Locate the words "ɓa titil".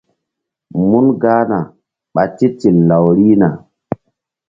2.13-2.77